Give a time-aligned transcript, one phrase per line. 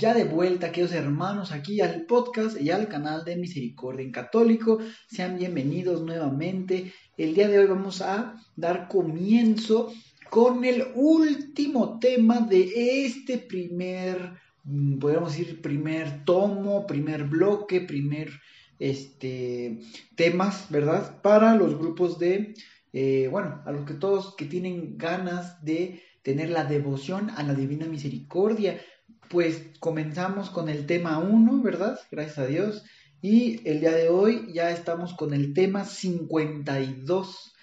[0.00, 4.78] Ya de vuelta, queridos hermanos, aquí al podcast y al canal de Misericordia en Católico.
[5.06, 6.94] Sean bienvenidos nuevamente.
[7.18, 9.92] El día de hoy vamos a dar comienzo
[10.30, 18.30] con el último tema de este primer, mm, podríamos decir, primer tomo, primer bloque, primer
[18.78, 19.80] este,
[20.16, 21.20] temas, ¿verdad?
[21.20, 22.54] Para los grupos de
[22.94, 27.54] eh, bueno, a los que todos que tienen ganas de tener la devoción a la
[27.54, 28.80] divina misericordia,
[29.30, 32.00] pues comenzamos con el tema 1, ¿verdad?
[32.10, 32.84] Gracias a Dios.
[33.22, 37.54] Y el día de hoy ya estamos con el tema 52.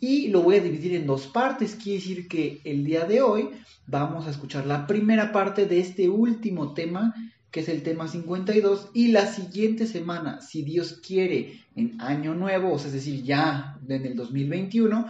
[0.00, 1.74] Y lo voy a dividir en dos partes.
[1.74, 3.50] Quiere decir que el día de hoy
[3.86, 7.14] vamos a escuchar la primera parte de este último tema
[7.50, 12.72] que es el tema 52, y la siguiente semana, si Dios quiere, en año nuevo,
[12.72, 15.06] o sea, es decir, ya en el 2021,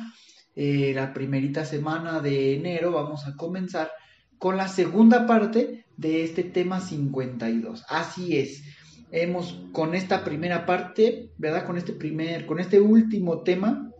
[0.56, 3.92] eh, la primerita semana de enero vamos a comenzar
[4.38, 7.84] con la segunda parte de este tema 52.
[7.88, 8.62] Así es.
[9.10, 11.66] Hemos con esta primera parte, ¿verdad?
[11.66, 13.90] Con este primer, con este último tema,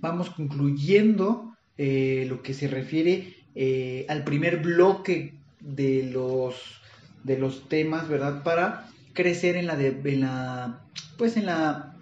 [0.00, 6.80] vamos concluyendo eh, lo que se refiere eh, al primer bloque de los
[7.26, 8.44] de los temas, ¿verdad?
[8.44, 10.84] Para crecer en la, de, la,
[11.18, 11.96] pues en la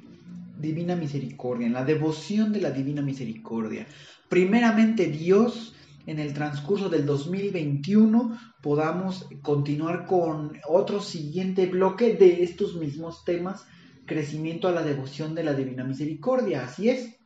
[0.60, 3.86] divina misericordia, en la devoción de la divina misericordia.
[4.28, 5.74] Primeramente Dios,
[6.06, 13.66] en el transcurso del 2021, podamos continuar con otro siguiente bloque de estos mismos temas,
[14.06, 17.16] crecimiento a la devoción de la divina misericordia, así es.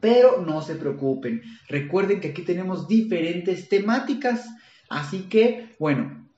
[0.00, 4.46] Pero no se preocupen, recuerden que aquí tenemos diferentes temáticas,
[4.88, 6.29] así que, bueno,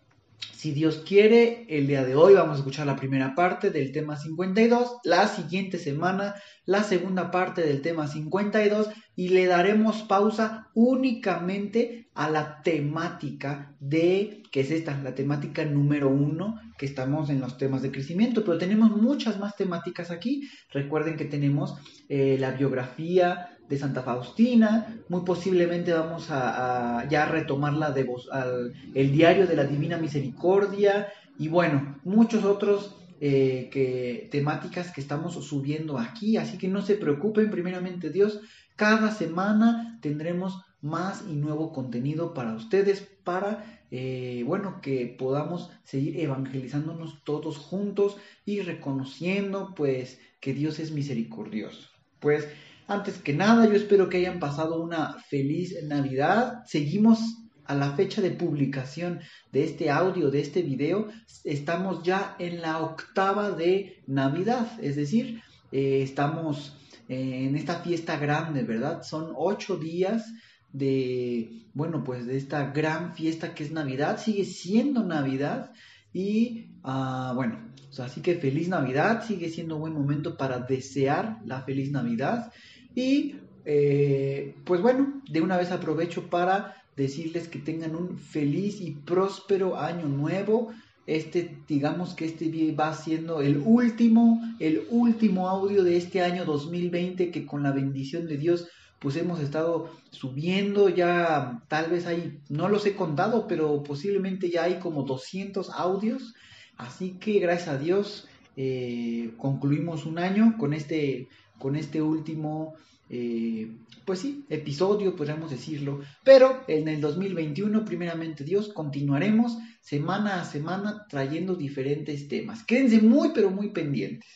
[0.51, 4.17] si Dios quiere, el día de hoy vamos a escuchar la primera parte del tema
[4.17, 12.09] 52, la siguiente semana la segunda parte del tema 52 y le daremos pausa únicamente
[12.15, 17.59] a la temática de, que es esta, la temática número uno, que estamos en los
[17.59, 20.49] temas de crecimiento, pero tenemos muchas más temáticas aquí.
[20.71, 21.75] Recuerden que tenemos
[22.09, 29.13] eh, la biografía de Santa Faustina, muy posiblemente vamos a, ya retomar de, al, el
[29.13, 31.09] diario de la Divina Misericordia.
[31.39, 36.97] Y bueno, muchos otros eh, que, temáticas que estamos subiendo aquí, así que no se
[36.97, 38.41] preocupen, primeramente Dios,
[38.75, 46.19] cada semana tendremos más y nuevo contenido para ustedes, para, eh, bueno, que podamos seguir
[46.19, 51.89] evangelizándonos todos juntos y reconociendo, pues, que Dios es misericordioso.
[52.19, 52.49] Pues,
[52.93, 56.63] antes que nada, yo espero que hayan pasado una feliz Navidad.
[56.67, 57.21] Seguimos
[57.65, 59.21] a la fecha de publicación
[59.51, 61.09] de este audio, de este video,
[61.45, 66.77] estamos ya en la octava de Navidad, es decir, eh, estamos
[67.09, 69.03] eh, en esta fiesta grande, ¿verdad?
[69.03, 70.27] Son ocho días
[70.73, 75.73] de, bueno, pues de esta gran fiesta que es Navidad, sigue siendo Navidad
[76.13, 81.63] y, ah, bueno, así que feliz Navidad, sigue siendo un buen momento para desear la
[81.63, 82.53] feliz Navidad
[82.95, 88.93] y eh, pues bueno, de una vez aprovecho para decirles que tengan un feliz y
[88.93, 90.73] próspero año nuevo.
[91.05, 97.33] Este, digamos que este va siendo el último, el último audio de este año 2020
[97.33, 98.69] que con la bendición de Dios
[99.01, 104.63] pues hemos estado subiendo ya, tal vez hay, no los he contado, pero posiblemente ya
[104.63, 106.35] hay como 200 audios.
[106.77, 112.75] Así que gracias a Dios eh, concluimos un año con este con este último,
[113.09, 113.71] eh,
[114.05, 116.01] pues sí, episodio, podríamos decirlo.
[116.25, 122.65] Pero en el 2021, primeramente Dios, continuaremos semana a semana trayendo diferentes temas.
[122.65, 124.29] Quédense muy, pero muy pendientes.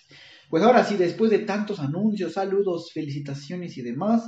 [0.48, 4.24] Pues ahora sí, después de tantos anuncios, saludos, felicitaciones y demás,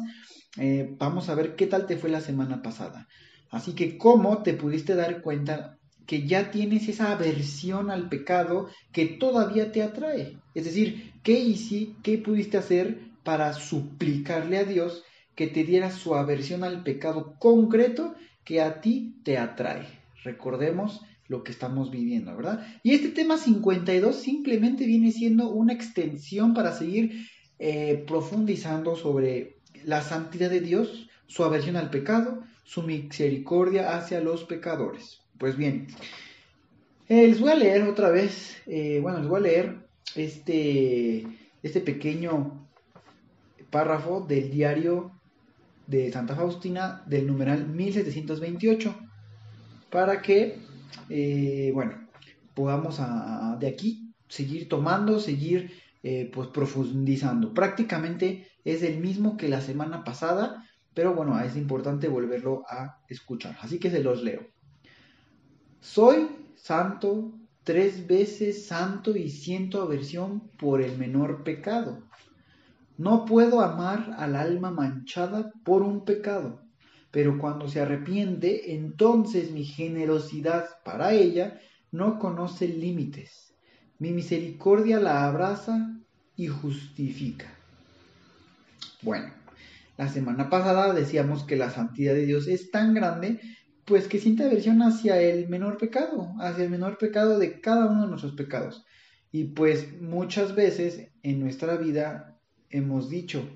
[0.58, 3.06] eh, vamos a ver qué tal te fue la semana pasada.
[3.50, 5.77] Así que, ¿cómo te pudiste dar cuenta
[6.08, 10.38] que ya tienes esa aversión al pecado que todavía te atrae?
[10.55, 16.14] Es decir, ¿qué hice, qué pudiste hacer para suplicarle a Dios que te diera su
[16.14, 19.87] aversión al pecado concreto que a ti te atrae?
[20.25, 22.66] Recordemos lo que estamos viviendo, ¿verdad?
[22.82, 27.26] Y este tema 52 simplemente viene siendo una extensión para seguir
[27.58, 34.44] eh, profundizando sobre la santidad de Dios, su aversión al pecado, su misericordia hacia los
[34.44, 35.23] pecadores.
[35.38, 35.87] Pues bien,
[37.09, 41.26] Eh, les voy a leer otra vez, eh, bueno, les voy a leer este,
[41.62, 42.69] este pequeño
[43.70, 45.12] párrafo del diario
[45.87, 48.94] de Santa Faustina del numeral 1728
[49.91, 50.59] para que,
[51.09, 52.06] eh, bueno,
[52.55, 53.00] podamos
[53.59, 55.73] de aquí seguir tomando, seguir
[56.32, 57.55] pues profundizando.
[57.55, 60.68] Prácticamente es el mismo que la semana pasada,
[60.99, 63.56] pero bueno, es importante volverlo a escuchar.
[63.61, 64.45] Así que se los leo.
[65.79, 72.03] Soy santo, tres veces santo y siento aversión por el menor pecado.
[72.97, 76.62] No puedo amar al alma manchada por un pecado,
[77.12, 81.61] pero cuando se arrepiente, entonces mi generosidad para ella
[81.93, 83.55] no conoce límites.
[84.00, 85.97] Mi misericordia la abraza
[86.35, 87.47] y justifica.
[89.00, 89.38] Bueno,
[89.99, 93.41] la semana pasada decíamos que la santidad de Dios es tan grande,
[93.85, 98.03] pues que siente aversión hacia el menor pecado, hacia el menor pecado de cada uno
[98.03, 98.87] de nuestros pecados.
[99.33, 102.39] Y pues muchas veces en nuestra vida
[102.71, 103.50] hemos dicho,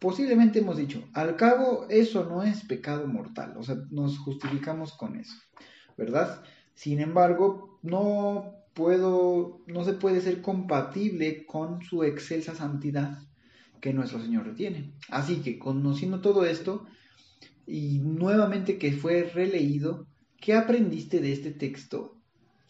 [0.00, 5.16] posiblemente hemos dicho, al cabo eso no es pecado mortal, o sea, nos justificamos con
[5.20, 5.36] eso,
[5.96, 6.42] ¿verdad?
[6.74, 13.18] Sin embargo, no puedo, no se puede ser compatible con su excelsa santidad
[13.80, 14.92] que nuestro Señor tiene.
[15.08, 16.86] Así que conociendo todo esto
[17.66, 20.06] y nuevamente que fue releído,
[20.40, 22.16] ¿qué aprendiste de este texto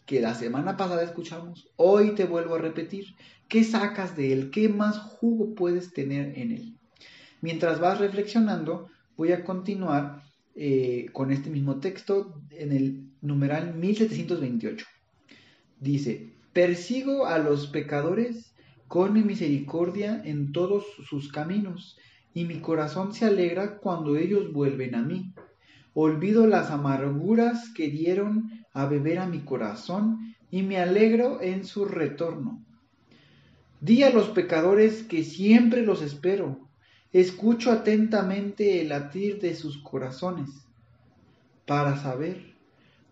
[0.05, 1.69] que la semana pasada escuchamos?
[1.75, 3.15] Hoy te vuelvo a repetir.
[3.47, 4.51] ¿Qué sacas de él?
[4.51, 6.77] ¿Qué más jugo puedes tener en él?
[7.41, 8.87] Mientras vas reflexionando,
[9.17, 10.23] voy a continuar
[10.55, 14.85] eh, con este mismo texto en el numeral 1728.
[15.79, 18.50] Dice, persigo a los pecadores
[18.91, 21.97] con mi misericordia en todos sus caminos,
[22.33, 25.33] y mi corazón se alegra cuando ellos vuelven a mí.
[25.93, 31.85] Olvido las amarguras que dieron a beber a mi corazón, y me alegro en su
[31.85, 32.65] retorno.
[33.79, 36.67] Di a los pecadores que siempre los espero,
[37.13, 40.49] escucho atentamente el latir de sus corazones,
[41.65, 42.57] para saber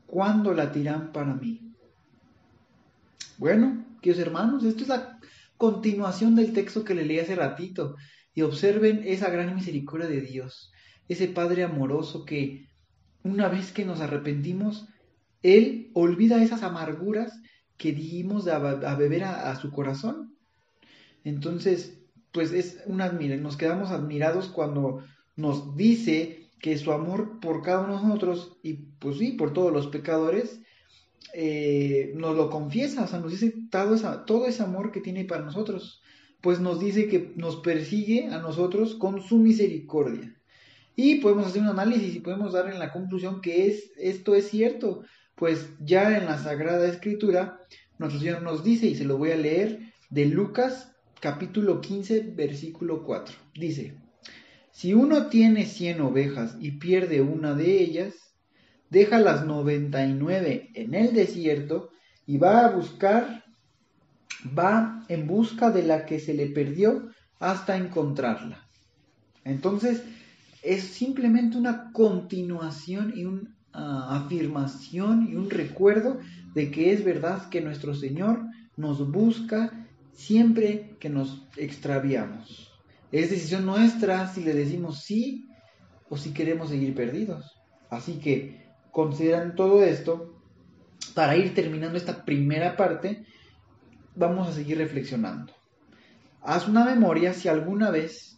[0.07, 1.73] cuándo latirán para mí.
[3.37, 5.19] Bueno, queridos hermanos, esto es la
[5.59, 7.97] continuación del texto que le leí hace ratito
[8.33, 10.71] y observen esa gran misericordia de Dios,
[11.09, 12.69] ese Padre amoroso que
[13.23, 14.87] una vez que nos arrepentimos,
[15.43, 17.41] Él olvida esas amarguras
[17.75, 18.57] que dimos a,
[18.95, 20.33] beber a, su corazón.
[21.25, 21.99] Entonces,
[22.31, 25.03] pues es una nos quedamos admirados cuando
[25.35, 29.73] nos dice que su amor por cada uno de nosotros y pues sí, por todos
[29.73, 30.61] los pecadores,
[31.33, 36.01] eh, nos lo confiesa, o sea, nos dice todo, ese amor que tiene para nosotros,
[36.41, 40.35] pues nos dice que nos persigue a nosotros con su misericordia.
[40.95, 44.49] Y podemos hacer un análisis y podemos dar en la conclusión que es, esto es
[44.49, 45.03] cierto,
[45.35, 47.61] pues ya en la Sagrada Escritura,
[47.97, 49.79] nuestro Señor nos dice, y se lo voy a leer,
[50.09, 53.35] de Lucas capítulo 15, versículo 4.
[53.55, 53.95] Dice,
[54.71, 58.13] si uno tiene 100 ovejas y pierde una de ellas,
[58.89, 61.91] deja las 99 en el desierto
[62.25, 63.43] y va a buscar,
[64.57, 67.09] va en busca de la que se le perdió
[67.39, 68.67] hasta encontrarla.
[69.43, 70.03] Entonces,
[70.61, 76.19] es simplemente una continuación y una ah, afirmación y un recuerdo
[76.53, 78.41] de que es verdad que nuestro Señor
[78.75, 82.71] nos busca siempre que nos extraviamos.
[83.11, 85.47] Es decisión nuestra si le decimos sí
[86.09, 87.55] o si queremos seguir perdidos.
[87.89, 90.39] Así que consideran todo esto,
[91.13, 93.25] para ir terminando esta primera parte,
[94.15, 95.53] vamos a seguir reflexionando.
[96.41, 98.37] Haz una memoria si alguna vez,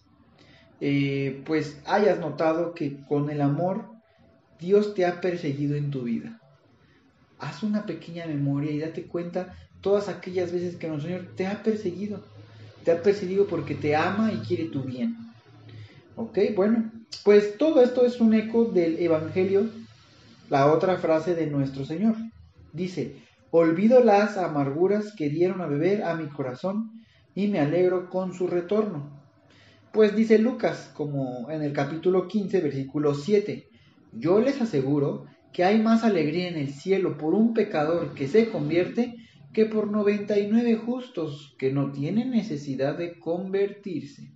[0.80, 3.92] eh, pues, hayas notado que con el amor
[4.60, 6.40] Dios te ha perseguido en tu vida.
[7.40, 11.64] Haz una pequeña memoria y date cuenta todas aquellas veces que el Señor te ha
[11.64, 12.24] perseguido.
[12.84, 15.16] Te ha perseguido porque te ama y quiere tu bien.
[16.16, 16.38] ¿Ok?
[16.56, 16.92] Bueno,
[17.24, 19.70] pues todo esto es un eco del Evangelio
[20.52, 22.16] la otra frase de nuestro Señor.
[22.74, 23.16] Dice,
[23.52, 26.92] olvido las amarguras que dieron a beber a mi corazón
[27.34, 29.24] y me alegro con su retorno.
[29.94, 33.70] Pues dice Lucas, como en el capítulo 15, versículo 7,
[34.12, 38.50] yo les aseguro que hay más alegría en el cielo por un pecador que se
[38.50, 39.16] convierte
[39.54, 44.34] que por 99 justos que no tienen necesidad de convertirse.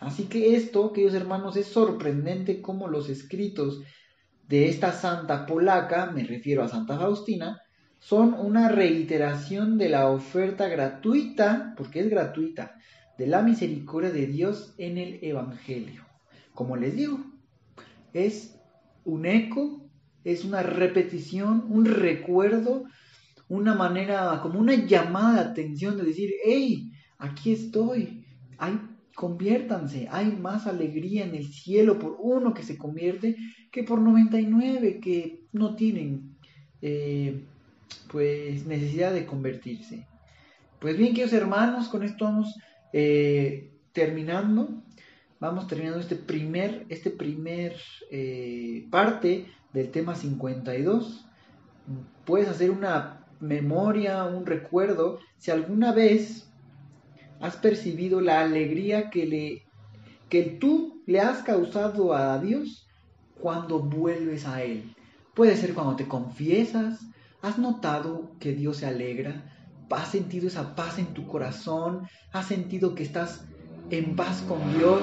[0.00, 3.82] Así que esto, queridos hermanos, es sorprendente como los escritos
[4.48, 7.60] de esta santa polaca, me refiero a Santa Faustina,
[7.98, 12.74] son una reiteración de la oferta gratuita, porque es gratuita,
[13.16, 16.04] de la misericordia de Dios en el Evangelio.
[16.54, 17.18] Como les digo,
[18.12, 18.58] es
[19.04, 19.88] un eco,
[20.24, 22.84] es una repetición, un recuerdo
[23.52, 28.24] una manera, como una llamada de atención de decir, hey, aquí estoy,
[28.56, 28.80] hay,
[29.14, 33.36] conviértanse, hay más alegría en el cielo por uno que se convierte
[33.70, 36.36] que por 99 que no tienen
[36.80, 37.44] eh,
[38.10, 40.06] pues necesidad de convertirse.
[40.78, 42.58] Pues bien, queridos hermanos, con esto vamos
[42.92, 44.82] eh, terminando.
[45.38, 47.76] Vamos terminando este primer, este primer
[48.10, 51.26] eh, parte del tema 52.
[52.24, 56.51] Puedes hacer una memoria, un recuerdo, si alguna vez
[57.42, 59.62] has percibido la alegría que, le,
[60.28, 62.88] que tú le has causado a Dios
[63.40, 64.94] cuando vuelves a Él.
[65.34, 67.00] Puede ser cuando te confiesas,
[67.42, 69.52] has notado que Dios se alegra,
[69.90, 73.44] has sentido esa paz en tu corazón, has sentido que estás
[73.90, 75.02] en paz con Dios,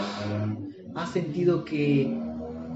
[0.95, 2.17] has sentido que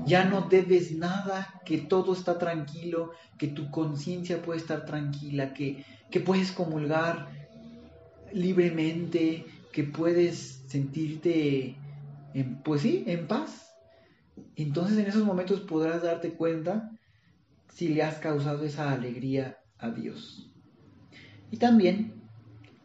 [0.05, 5.85] ya no debes nada, que todo está tranquilo, que tu conciencia puede estar tranquila, que,
[6.11, 7.42] que puedes comulgar
[8.33, 11.77] libremente, que puedes sentirte,
[12.33, 13.75] en, pues sí, en paz.
[14.55, 16.91] Entonces en esos momentos podrás darte cuenta
[17.69, 20.51] si le has causado esa alegría a Dios.
[21.51, 22.21] Y también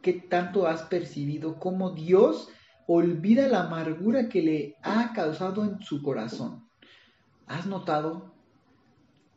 [0.02, 2.48] qué tanto has percibido cómo Dios
[2.86, 6.66] olvida la amargura que le ha causado en su corazón.
[7.46, 8.34] ¿Has notado?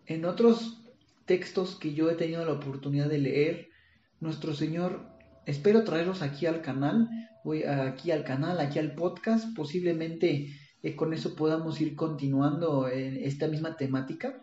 [0.05, 0.81] En otros
[1.25, 3.69] textos que yo he tenido la oportunidad de leer,
[4.19, 5.10] nuestro Señor,
[5.51, 7.09] espero traerlos aquí al canal,
[7.43, 13.17] voy aquí al canal, aquí al podcast, posiblemente eh, con eso podamos ir continuando en
[13.17, 14.41] esta misma temática,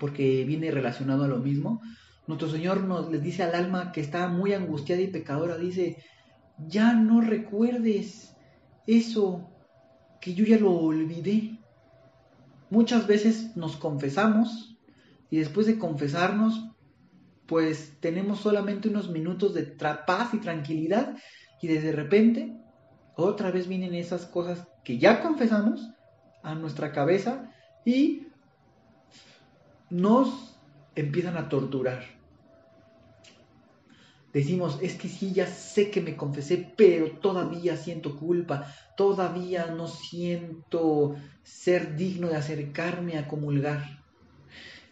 [0.00, 1.80] porque viene relacionado a lo mismo.
[2.26, 6.02] Nuestro Señor nos les dice al alma que está muy angustiada y pecadora, dice,
[6.66, 8.34] ya no recuerdes
[8.86, 9.50] eso
[10.20, 11.58] que yo ya lo olvidé.
[12.70, 14.78] Muchas veces nos confesamos
[15.30, 16.71] y después de confesarnos,
[17.52, 21.18] pues tenemos solamente unos minutos de paz y tranquilidad
[21.60, 22.56] y de repente
[23.14, 25.90] otra vez vienen esas cosas que ya confesamos
[26.42, 27.52] a nuestra cabeza
[27.84, 28.28] y
[29.90, 30.56] nos
[30.94, 32.02] empiezan a torturar.
[34.32, 38.66] Decimos, es que sí, ya sé que me confesé, pero todavía siento culpa,
[38.96, 44.00] todavía no siento ser digno de acercarme a comulgar.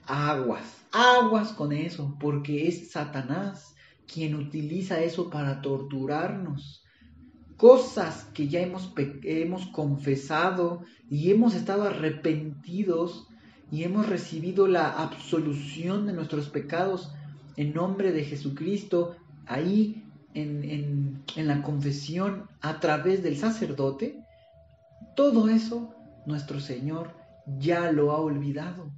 [0.07, 3.75] Aguas, aguas con eso, porque es Satanás
[4.07, 6.85] quien utiliza eso para torturarnos.
[7.57, 8.93] Cosas que ya hemos,
[9.23, 13.29] hemos confesado y hemos estado arrepentidos
[13.71, 17.13] y hemos recibido la absolución de nuestros pecados
[17.57, 19.17] en nombre de Jesucristo
[19.47, 20.05] ahí
[20.35, 24.25] en, la confesión a través del sacerdote,
[25.17, 25.95] todo eso
[26.27, 27.15] nuestro Señor
[27.59, 28.93] ya lo ha olvidado,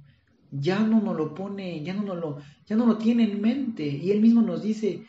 [0.53, 3.85] ya no nos lo pone, ya no lo, ya no lo tiene en mente.
[3.85, 5.05] Y Él mismo nos dice,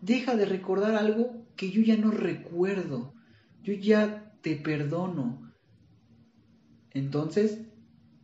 [0.00, 3.14] deja de recordar algo que yo ya no recuerdo,
[3.62, 5.52] yo ya te perdono.
[6.92, 7.66] Entonces,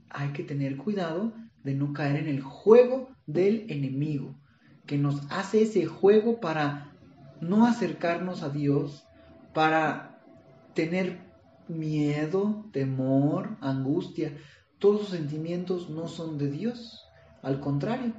[0.08, 1.32] hay que tener cuidado
[1.64, 4.40] de no caer en el juego del enemigo
[4.86, 6.92] que nos hace ese juego para
[7.40, 9.06] no acercarnos a Dios,
[9.54, 10.20] para
[10.74, 11.20] tener
[11.68, 14.36] miedo, temor, angustia.
[14.80, 17.06] Todos los sentimientos no son de Dios,
[17.42, 18.14] al contrario.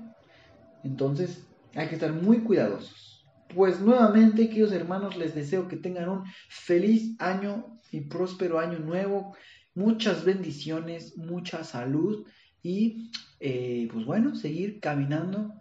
[0.83, 3.25] Entonces hay que estar muy cuidadosos.
[3.53, 9.35] Pues nuevamente, queridos hermanos, les deseo que tengan un feliz año y próspero año nuevo,
[9.73, 12.25] muchas bendiciones, mucha salud
[12.61, 15.53] y eh, pues bueno, seguir caminando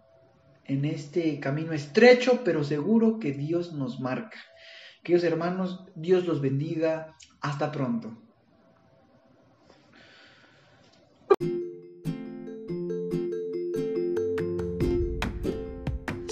[0.65, 4.37] en este camino estrecho pero seguro que Dios nos marca.
[5.03, 7.15] Queridos hermanos, Dios los bendiga.
[7.41, 8.30] Hasta pronto.